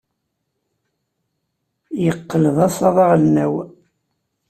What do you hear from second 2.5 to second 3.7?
d asaḍ aɣelnaw.